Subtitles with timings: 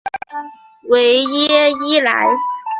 [0.89, 2.25] 维耶伊莱。